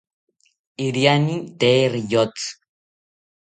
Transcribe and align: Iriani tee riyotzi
Iriani 0.85 1.35
tee 1.59 1.83
riyotzi 1.93 2.49